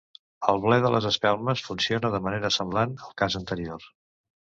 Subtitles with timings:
[0.51, 3.87] El ble de les espelmes funciona de manera semblant al cas anterior.